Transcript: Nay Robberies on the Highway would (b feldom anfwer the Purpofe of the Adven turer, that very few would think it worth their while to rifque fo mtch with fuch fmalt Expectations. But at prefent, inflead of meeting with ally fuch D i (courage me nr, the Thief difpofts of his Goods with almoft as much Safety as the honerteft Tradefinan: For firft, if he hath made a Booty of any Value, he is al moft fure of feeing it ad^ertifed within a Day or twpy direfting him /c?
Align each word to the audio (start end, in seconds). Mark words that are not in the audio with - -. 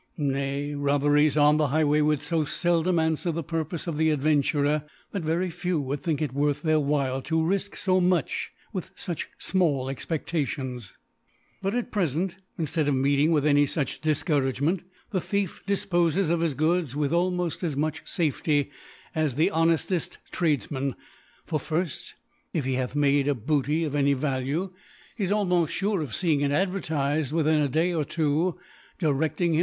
Nay 0.17 0.73
Robberies 0.73 1.37
on 1.37 1.57
the 1.57 1.67
Highway 1.67 2.01
would 2.01 2.21
(b 2.21 2.25
feldom 2.25 2.95
anfwer 2.95 3.31
the 3.35 3.43
Purpofe 3.43 3.85
of 3.85 3.97
the 3.97 4.09
Adven 4.09 4.39
turer, 4.41 4.83
that 5.11 5.21
very 5.21 5.51
few 5.51 5.79
would 5.79 6.01
think 6.01 6.23
it 6.23 6.33
worth 6.33 6.63
their 6.63 6.79
while 6.79 7.21
to 7.21 7.37
rifque 7.37 7.75
fo 7.75 8.01
mtch 8.01 8.47
with 8.73 8.95
fuch 8.95 9.25
fmalt 9.39 9.91
Expectations. 9.91 10.93
But 11.61 11.75
at 11.75 11.91
prefent, 11.91 12.37
inflead 12.57 12.87
of 12.87 12.95
meeting 12.95 13.31
with 13.31 13.45
ally 13.45 13.65
fuch 13.65 14.01
D 14.01 14.09
i 14.09 14.13
(courage 14.25 14.59
me 14.59 14.71
nr, 14.71 14.83
the 15.11 15.21
Thief 15.21 15.61
difpofts 15.67 16.31
of 16.31 16.39
his 16.39 16.55
Goods 16.55 16.95
with 16.95 17.11
almoft 17.11 17.61
as 17.61 17.77
much 17.77 18.01
Safety 18.09 18.71
as 19.13 19.35
the 19.35 19.51
honerteft 19.53 20.17
Tradefinan: 20.31 20.95
For 21.45 21.59
firft, 21.59 22.15
if 22.53 22.65
he 22.65 22.73
hath 22.73 22.95
made 22.95 23.27
a 23.27 23.35
Booty 23.35 23.83
of 23.83 23.93
any 23.93 24.13
Value, 24.13 24.73
he 25.15 25.25
is 25.25 25.31
al 25.31 25.45
moft 25.45 25.69
fure 25.79 26.01
of 26.01 26.09
feeing 26.15 26.41
it 26.41 26.49
ad^ertifed 26.49 27.31
within 27.31 27.61
a 27.61 27.69
Day 27.69 27.93
or 27.93 28.03
twpy 28.03 28.55
direfting 28.99 29.49
him 29.53 29.53
/c? 29.57 29.59